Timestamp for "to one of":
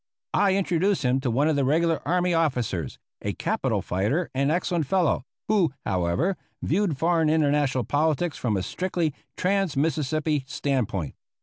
1.19-1.55